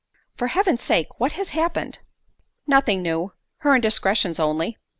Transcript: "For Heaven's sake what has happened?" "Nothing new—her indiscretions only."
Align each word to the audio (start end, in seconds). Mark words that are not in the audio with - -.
"For 0.35 0.47
Heaven's 0.47 0.81
sake 0.81 1.19
what 1.19 1.33
has 1.33 1.49
happened?" 1.49 1.99
"Nothing 2.65 3.03
new—her 3.03 3.75
indiscretions 3.75 4.39
only." 4.39 4.79